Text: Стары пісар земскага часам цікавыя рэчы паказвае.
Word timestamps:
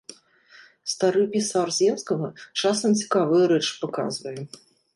Стары 0.93 1.21
пісар 1.35 1.67
земскага 1.79 2.27
часам 2.63 2.97
цікавыя 3.03 3.45
рэчы 3.55 3.73
паказвае. 3.87 4.39